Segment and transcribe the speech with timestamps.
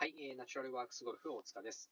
[0.00, 1.90] はい、えー、ナチュラルワークスゴルフ大塚です。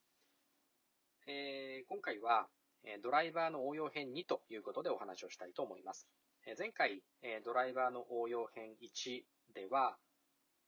[1.26, 2.46] えー、今回は、
[2.84, 6.06] えドライバーの応用編2ということでお話をしたいと思います。
[6.46, 9.22] え前回、えドライバーの応用編1
[9.56, 9.98] では、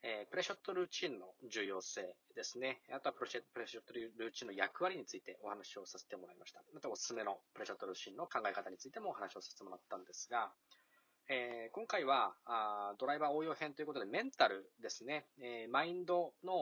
[0.02, 2.82] えプレショットルーチンの重要性ですね。
[2.90, 3.44] あとはプレショッ
[3.86, 6.60] トルーチンの役割についてお話をさせてもらいました。
[6.74, 10.50] またおすすめのプレショットルーチンの考え方についてもお話をさせてもらったんですが、
[11.30, 16.54] えー、今回はあドライバー応用編ということでメンタルですね、えー、マインドの、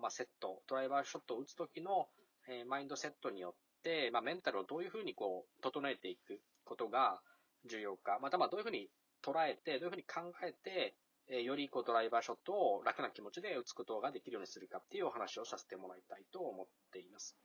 [0.00, 2.06] まあ、セット、ドライバーショットを打つときの、
[2.48, 3.52] えー、マインドセットによっ
[3.82, 7.20] て、まあ、メンタルをどういうふうにこう整えていくことが
[7.68, 8.86] 重要か、またまどういうふうに
[9.24, 10.94] 捉えて、どういうふうに考えて、
[11.28, 17.36] え、よりこうドライバーショットを楽な気持ちで打つことができるようにするかっていうお話をさせてもらいたいと思っています。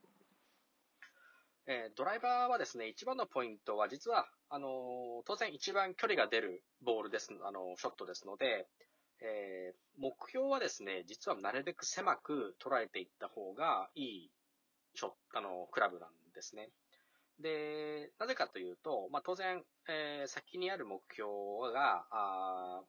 [1.65, 8.67] えドライバーはですね、一番のポイントは実は、あの当然一番距離が出るボールです、あの、ショットですので、
[9.19, 14.31] えー、目標はですね、実はなるべく狭く捉えていった方がいい
[14.95, 16.69] ショッ、あの、クラブなんですね。
[17.39, 22.81] で、なぜかというと、まあ、当然、えー、先にある目標が、あ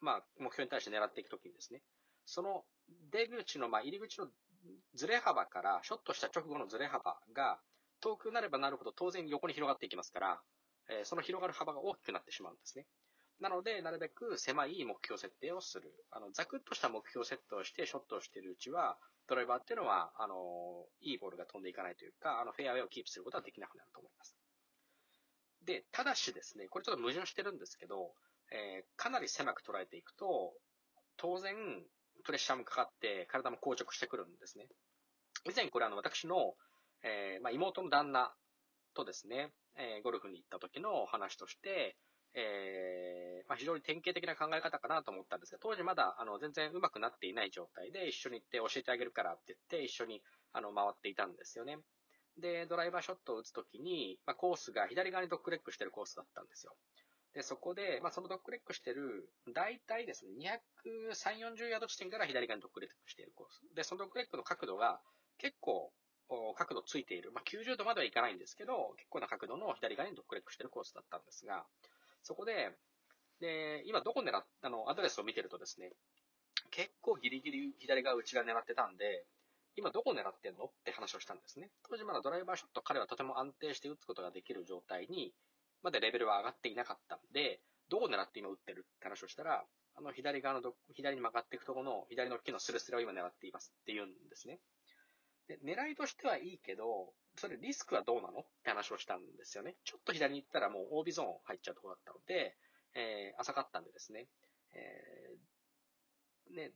[0.00, 1.82] まあ、目標に対して狙っていくときにですね、
[2.26, 2.64] その
[3.10, 4.28] 出口の、まあ、入り口の
[4.94, 7.58] ズレ幅から、ショットした直後のズレ幅が、
[8.00, 10.40] 遠くなればなるほど当然横に広がっていきますから、
[10.88, 12.86] えその広がる幅が大きくなってしまうんですね。
[13.40, 15.92] なので、なるべく狭い目標設定をする。
[16.12, 24.36] あの、ざくっとした目標設定をしてショットをしているうちは、ドライバーっていうのは、あの、いいボールが飛んでいかないというか、あの、フェアウェイをキープすることはできなくなると思います。
[25.64, 28.14] で、ただしですね、これちょっと矛盾してるんですけど、
[28.52, 30.54] えー、かなり狭く捉えていくと、
[31.16, 31.54] 当然、
[32.24, 34.68] プレッシャーもかかって、体も硬直してくるんですね。
[35.44, 36.54] 以前これあの、私の、
[37.02, 38.32] えー、まあ、妹の旦那
[38.94, 41.96] とですね、えー、ゴルフに行った時の話として、
[42.34, 51.78] えー、まあ、非常に典型的な考え方かなと思ったんですが、当時まだ、あの、全然上手くなっていない状態で一緒に行って教えてあげるからって言って一緒に、あの、回っていたんですよね。
[52.38, 56.74] で、ドライバーショットを打つときに、まあ、コースが左側にドッグレッグしてるコースだったんですよ。
[57.34, 60.62] で、そこで、まあ、そのドッグレッグしてる、大体ですね、
[61.12, 63.60] 230、40ヤード地点から左側にドッグレッグしているコース。
[63.74, 65.00] で、そのドッグレッグの角度が
[65.38, 65.92] 結構
[66.56, 67.32] 角度ついている。
[67.32, 71.64] まあ、90度まではいかないんですけど、結構な角度の左側にドッグレックしてるコースだったんですが、
[72.22, 72.72] そこで、
[73.40, 75.92] で、今どこ狙っ、あの、アドレスを見てるとですね、
[76.70, 79.24] 結構ギリギリ左側内側狙ってたんで、
[79.76, 81.70] 今どこ狙ってんのって話をしたんですね。
[81.88, 85.32] 当時まだドライバーショット彼はとても安定して打つことができる状態に、
[85.82, 94.58] まだレベルは上がっていなかったんで、どこ狙って今打ってるって話をしたら、あの左側のど左に曲がっていくところの左の木のスレスレを今狙っていますって言うんですね。
[95.52, 98.40] で、狙いとしてはいいけど、それリスクはどうなの？
[98.40, 99.76] って話をしたんですよね。
[99.84, 102.56] ちょっと左に行ったらもう OB ゾーン入っちゃうところだったので、
[102.94, 104.28] えー、浅かったんでですね、
[104.74, 106.72] えー、ね、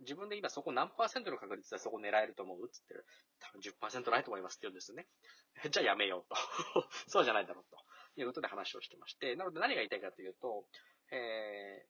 [0.00, 3.06] 自分で今そこ何パーセントの確率でそこ狙えると思うっつってる。
[3.40, 5.06] 多分10%ないと思いますって言うんですよね。
[5.70, 6.36] じゃあやめようと。
[7.08, 7.78] そうじゃないだろうと。
[8.16, 9.34] いうことで話をしてまして。
[9.36, 10.66] なので何が言いたいかというと、
[11.10, 11.86] え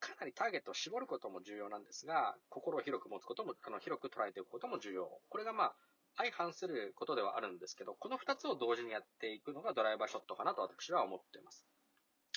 [0.00, 5.20] かなりターゲットを絞ることも重要なんですが、心を広く持つことも、あの、広く捉えていくことも重要。
[5.28, 5.74] これがまあ、
[6.16, 11.66] 相反することではあるんですけど、この二つを同時にやっていくのがドライバーショットかなと私は思っています。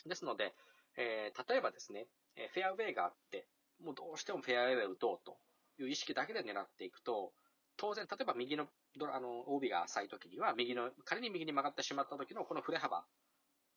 [0.06, 0.54] ですので、
[0.98, 3.48] えー、例えばですね、えフェアウェイがあって、
[3.84, 5.38] もうどうしてもフェアウェイを打とうと
[5.82, 7.34] いう意識だけで狙っていくと、
[7.78, 8.68] 当然、例えば右の、
[9.12, 13.04] あの、帯が浅い時には、右の、仮に右に曲がってしまった時のこの振れ幅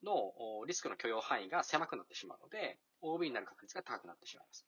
[0.07, 4.67] のリスクの許容範囲が狭くなってしまうので、OB になる確率が高くなってしまいます。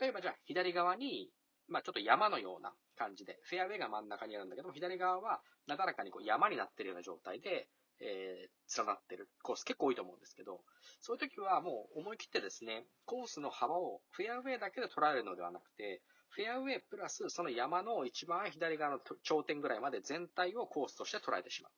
[0.00, 1.30] 例えばじゃあ左側に、
[1.68, 7.68] まあちょっと山のような感じで、フェアウェイが真ん中にあるんだけど、左側はなだらかにこう山になってるような状態で、
[8.00, 10.60] えー、連なってるコース結構多いと思うんですけど、
[11.00, 21.72] そういう時はもう思い切ってですね、コースの幅をフェアウェイだけで捉えるのではなくて、フェアウェイプラスその山の一番左側の頂点ぐらいまで全体をコースとして捉えてしまう。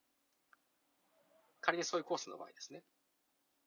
[1.68, 2.82] 仮にそういうコースの場合ですね。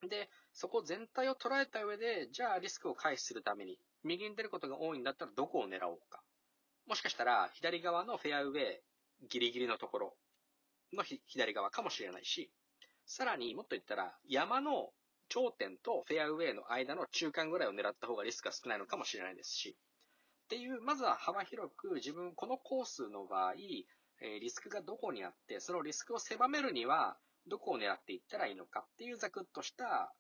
[0.10, 6.24] で、そこ全体を捉えた上で、じゃあリスクを回避するために、右に出ることが多いんだったらどこを狙おうか。
[6.88, 8.82] もしかしたら、左側のフェアウェイ、
[9.30, 10.16] ギリギリのところ
[10.94, 12.50] の左側かもしれないし、
[13.06, 14.90] さらにもっと言ったら、山の
[15.30, 19.78] 頂点とフェアウェイの間の中間ぐらいを狙った方がリスクが少ないのかもしれないですし、
[20.46, 23.86] っていう、まずは幅広く自分、このコースの場合、リ
[24.50, 30.14] スクがどこにあって、そのリスクを狭めるには、どこを狙っていったらいいのかっていうざくっとした、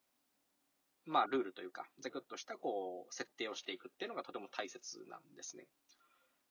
[1.05, 5.67] まあ、ルールというか、ざくっとした、こう、設定をしていくっていうのがとても大切なんですね。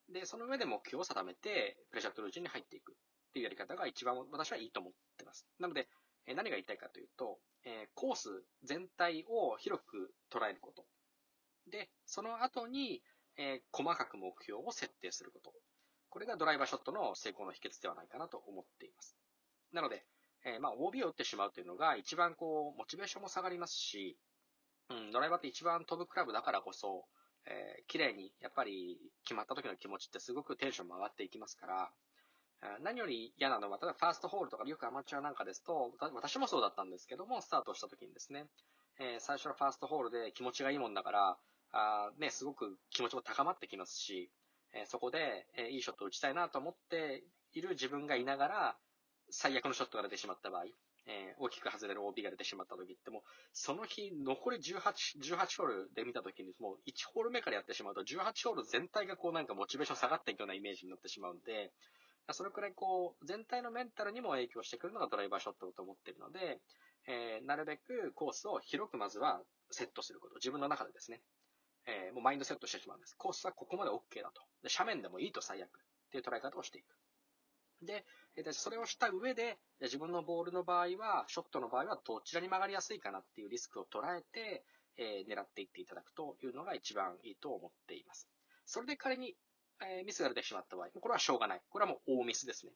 [0.08, 2.94] で、その上で目標を定めて、プレシャットルーチンに入っていくっ
[3.32, 5.46] ていうやり方が一番私はいいと思ってます。
[5.58, 5.88] なので、
[6.26, 10.84] え何が言いたいかというと、えコース全体を広く捉えること。
[11.70, 13.02] で、その後に、
[13.36, 15.54] え細かく目標を設定すること。
[16.10, 19.16] これがドライバーショットの成功の秘訣ではないかなと思っています。
[19.72, 20.04] なので、
[20.44, 24.16] えー、まあ、OB を打ってしまうというのが一番こう、モチベーションも下がりますし、
[24.88, 27.04] うん、ドライバーって一番飛ぶクラブだからこそ、
[27.46, 31.90] えー、綺麗に、やっぱり決まった時の気持ちってすごくテンションも上がっていきますから、
[32.82, 38.46] 何より嫌なのは、例えばファーストホールとかよくアマチュアなんかですと、私もそうだったんですけども、スタートした時にですね、
[38.98, 41.38] えー、最初のファーストホールで気持ちがいいもんだから、
[41.72, 44.30] あね、すごく気持ちも高まってきますし、
[44.74, 48.76] えー、そこで、えー、いいショットを打ちたいなと思っている自分がいながら、
[49.30, 50.64] 最悪のショットが出てしまった場合、
[51.06, 53.22] えー、大きく外れる OB が出てしまった時っても、
[53.52, 54.78] その日、残り18、
[55.20, 61.72] 18ホールで見た時に、もう1ホール目からやってしまうと、18ホール全体がこうなんかモチベーション下がっていくようなイメージになってしまうんで、
[62.32, 66.60] それくらいこう、全体のメンタルにも影響してくるのがドライバーショットだと思ってるので、
[67.08, 69.40] えー、なるべくコースを広くまずは
[69.70, 70.34] セットすること。
[70.36, 71.22] 自分の中でですね。
[71.86, 73.14] えー、もうマインドセットしてしまうんです。
[73.16, 74.42] コースはここまで OK だと。
[74.62, 75.68] で、斜面でもいいと最悪。
[75.68, 76.86] っていう捉え方をしていく。
[77.82, 78.04] で、
[78.52, 84.64] それをした上で、自分のボールの場合は、ショットの場合はどちらに曲がりやすいかなっていうリスクを捉えて、
[84.96, 88.28] えー、狙っていっていただくというのが一番いいと思っています。
[88.66, 89.34] それで仮に、
[89.82, 91.62] えー、ミスが出てしまった場合、これはしょうがない。
[91.70, 92.72] これはもう大ミスですね。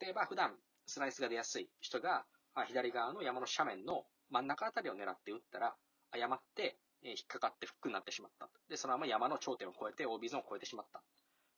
[0.00, 0.54] 例えば普段
[0.86, 2.24] スライスが出やすい人が、
[2.68, 5.76] 左側の山の斜面の真ん中あたりを狙って打ったら、
[6.12, 8.48] 誤って、え引っかかってフックになってしまった。
[8.68, 11.02] で、そのまま山の頂点を越えて OB ゾーンを越えてしまった。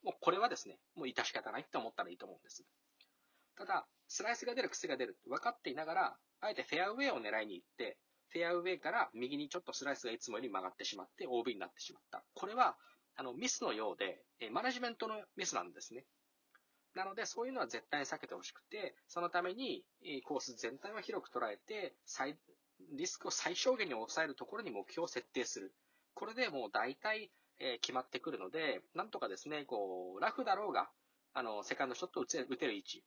[0.03, 2.63] もうこれはですね、もう致し方ないって思ったらいいと思うんです。
[3.59, 7.97] ただ、スライスが出る、癖が出るって分かっていながら、あえてフェアウェイを狙いに行って、
[8.29, 12.23] フェアウェイから右にちょっとスライスがいつもより曲がってしまって OB になってしまった。
[12.35, 12.77] これは、
[13.17, 16.05] あの、ミスのようで、マネジメントのミスなんですね。
[16.95, 19.83] なので、そういうのは絶対に避けてほしくて、そのために、
[20.23, 21.95] コース全体を広く捉えて、
[22.93, 25.75] リスクを最小限に抑えるところに目標を設定する。
[26.13, 27.29] これでもう大体、
[27.59, 30.89] え決まってくるので、なんとかですね、こう、ラフだろうが、
[31.33, 33.03] あの、セカンドショットを打てる位置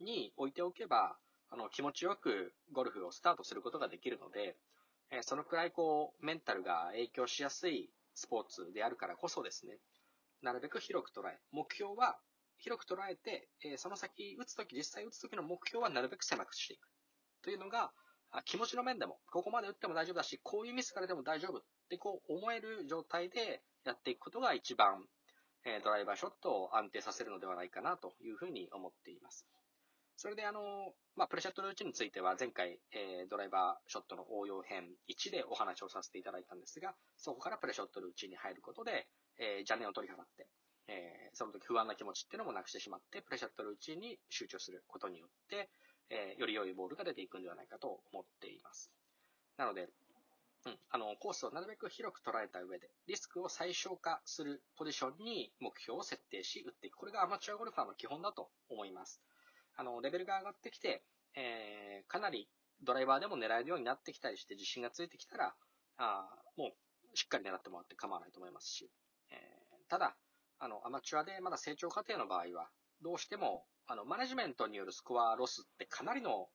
[0.00, 1.16] に置いておけば、
[1.50, 4.56] あの、気持ちよくゴルフをスタートすることができるので、
[5.10, 9.78] えそのくらいこう、メンタルが影響しやすいスポーツであるからこそですね、
[10.42, 12.18] なるべく広く捉え、目標は
[12.58, 16.88] 広く捉えて、えその先打つとき、実際打つときの目標はなるべく狭くしていく。
[17.42, 17.92] というのが、
[18.44, 25.06] 気持ちの面でも、ここまで打っても大丈夫だし、こういうミスからでも大丈夫ってこう思える状態でやっていくことが一番、
[25.64, 29.46] えドライバーショットを安定させるのではないかなというふうに思っています。
[30.18, 39.06] それであの、まあ、プレシャットルーチについては前回、えー、ドライバーショットの応用編1でお話をさせていただいたんですが、そこからプレシャットルーチに入ることで、
[39.38, 40.48] えー、邪念を取り払って、
[40.88, 45.70] えー、その時不安な気持ちっていうのもなくしてしまって、プレシャットルーチに集中することによって、
[46.10, 48.90] えー、より良いボールが出ていくんではないかと思っています。
[49.56, 49.86] なので、
[50.66, 56.96] うん、あの、コースをなるべく広く捉えた上で、リスクを最小化するポジションに目標を設定し、打っていく。
[56.96, 59.22] これがアマチュアゴルファーの基本だと思います。
[59.78, 61.02] あの、レベルが上がってきて、
[61.34, 62.48] えー、かなり
[62.82, 65.54] ドライバーでも狙えるようになってきたりして自信がついてきたら、
[65.98, 66.72] あも
[67.14, 68.90] うしっかり狙ってもらって構わないと思いますし、
[69.30, 70.16] えー、ただ、
[70.58, 72.68] あの、アマチュアでまだ成長過程の場合は、
[73.02, 76.48] どうしても、あの、マネジメントによるスコアロスってかなりの、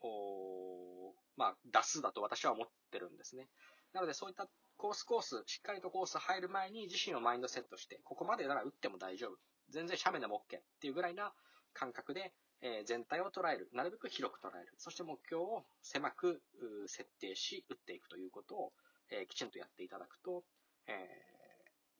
[0.00, 3.48] おまあ、打数だと私は思ってるんですね。
[3.92, 9.38] なので、そういったコースコース、しっかりとコース入る前に自身をマインドセットして、ここまでなら打っても大丈夫。
[9.70, 11.32] 全然斜面でも OK っていうぐらいな
[11.72, 13.68] 感覚で、え、全体を捉える。
[13.72, 14.74] なるべく広く捉える。
[14.78, 16.42] そして目標を狭く
[16.86, 18.72] 設定し、打っていくということを、
[19.10, 20.44] え、きちんとやっていただくと、
[20.86, 21.08] え、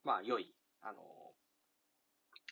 [0.03, 0.53] まあ、良い
[0.83, 1.01] あの、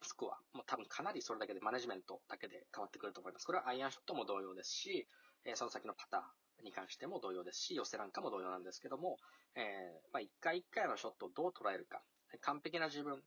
[0.02, 3.46] スコア、もう多分かなりそれだけでマネジメントだけで変わってくると思います。
[3.46, 5.08] これはアイアンショットも同様ですし、
[5.46, 9.18] えその先のパターンに関しても同様ですし、寄せなんかも同様なんですけども、
[9.56, 12.02] えー、まあ、一回一回のショットをどう捉えるか、
[12.40, 13.18] 完璧な自分っ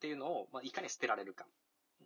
[0.00, 1.46] ていうのを、まあ、いかに捨てられるか。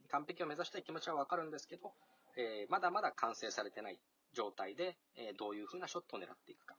[0.06, 1.92] 完璧を目指したい気持ちはわかるんですけど、
[2.36, 3.98] えー、まだまだ完成されてない
[4.34, 6.76] 状態で、えー、どういう風なショットを狙っていくか。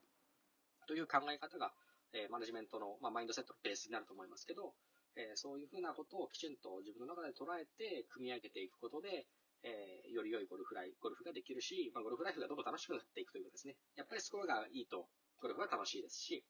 [0.86, 1.72] という考え方が、
[2.12, 4.72] えー、マネジメントの、まあ、マインドセットのベースになると思いますけど、
[5.18, 9.26] えそういうふうなことをきちんと自分の中で捉えて組み上げていくことで、
[9.64, 13.74] え、より良いゴルフライ、ゴルフができるし、まあ、ゴルフライフがどんどん楽しくなっていくということですね。
[13.96, 15.08] やっぱりスコアがいいと、
[15.42, 16.44] ゴルフは楽しいですし、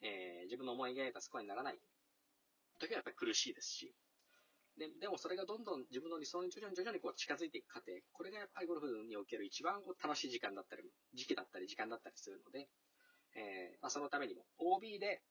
[0.00, 1.78] え、自分の思い描いたスコアにならない
[2.78, 3.94] 時はやっぱり苦しいですし、
[4.78, 10.82] ででもそれがどんどん自分の理想に徐々に徐々にこう近づいていく過程、これがやっぱりゴルフにおける一番こう楽しい時間だったり、
[11.14, 12.68] 時期だったり時間だったりするので、
[13.36, 15.22] えーまあ、そのためにも OB で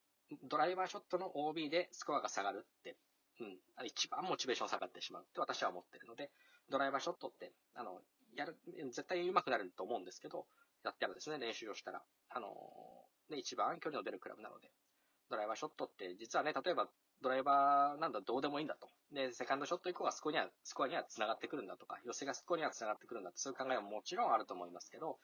[0.50, 2.98] ドライバーショットの OB でスコアが下がるって、
[3.40, 6.32] うん、一番モチベーション下がってしまうって私は思ってるので、
[6.70, 8.02] ドライバーショットって、あの、
[8.36, 8.58] やる、
[8.92, 10.46] 絶対上手くなると思うんですけど、
[10.84, 12.48] やったらですね、練習をしたら、あの、
[13.30, 14.72] で、一番距離の出るクラブなので、
[15.30, 16.88] ドライバーショットって実はね、例えば
[17.22, 18.90] ドライバーなんだどうでもいいんだと。
[19.16, 25.18] で、セカンドショット以降はスコアには、スコアには繋がってくるんだとか、寄せがスコアには繋がってくるんだって、そういう考えはもちろんあると思いますけど、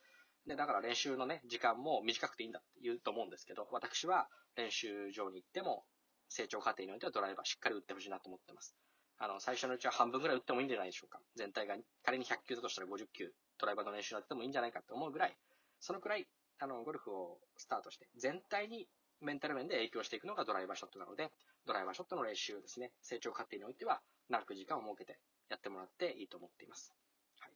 [0.47, 5.83] で、だから練習のね、時間も短くていいんだって言うと思うんですけど、私は練習場に行っても、
[6.29, 8.73] 成長過程においてはドライバーしっかり打ってほしいなと思ってます。
[9.17, 11.19] あの、最初のうちは半分ぐらい打ってもいいんじゃないでしょうか。
[11.35, 15.35] 全体が、仮に100球だとしたら50球、ドライバーの練習やってもいいんじゃないかと思うぐらい、
[15.81, 16.25] そのくらい、
[16.59, 18.87] あの、ゴルフをスタートして、全体に
[19.19, 21.31] メンタル面で影響していくのがドライバーショットなので、
[21.65, 26.93] ドライバーショットの練習ですね、成長過程においては、長く時間を設けてやってもらっていいと思っています。
[27.39, 27.51] はい。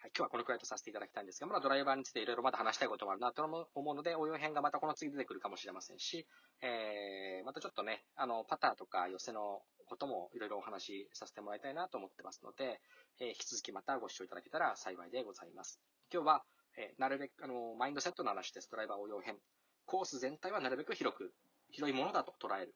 [0.00, 6.26] はい、今日はこのくらいとさせていただきたいんですが、まだドライバーについていろいろまだ話したいこともあるなと思うので、応用編がまたこの次出てくるかもしれませんし、
[6.62, 12.80] えー、またちょっとね、あの、パターとか寄せのこともいろいろお話しさせてもらいたいなと思ってますので、
[13.20, 15.80] えー、引き続きまたご視聴いただけたら幸いでございます。
[16.12, 16.44] 今日は、
[16.78, 18.70] えー、なるべく、あの、マインドセットの話です。
[18.70, 19.36] ドライバー応用編。
[19.84, 21.34] コース全体はなるべく広く、
[21.70, 22.74] 広いものだと捉える。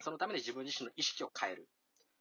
[0.00, 1.68] そのために自分自身の意識を変える。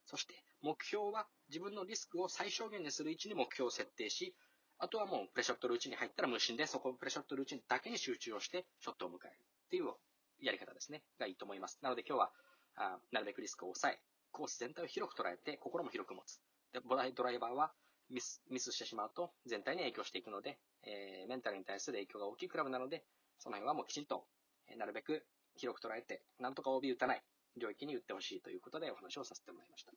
[0.05, 4.35] そして、目標は自分のリスクを最小限にする位置に目標を設定し、
[4.77, 9.33] あとはもうプレショットルーチンに入ったら無心でそこをプレショットルーチンだけに集中をしてショットを迎える
[9.67, 9.93] っていう
[10.41, 11.03] やり方ですね。
[11.19, 11.79] がいいと思います。
[11.81, 12.31] なので今日は、
[12.75, 13.99] あなるべくリスクを抑え、
[14.31, 16.41] コース全体を広く捉えて、心も広く持つ。
[16.73, 17.71] でボラ、ドライバーは
[18.09, 23.03] ミス、ミスしてしまうと全体に影響していくので、えー、メンタルに対する影響が大きいクラブなので、
[23.39, 24.25] その辺はもうきちんと、
[24.67, 25.25] えー、なるべく
[25.55, 27.23] 広く捉えて、なんとか OB 打たない
[27.57, 29.93] 領域に打ってほしいということでお話をさせてもらいました。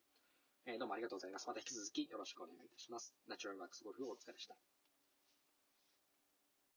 [0.67, 1.47] えー、どうもありがとうございます。
[1.47, 3.15] また引き続きよろしくお願いいたします。
[3.29, 4.57] ナチュラルワークスゴルフお疲れでした。